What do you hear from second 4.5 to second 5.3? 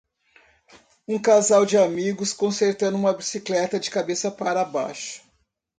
baixo.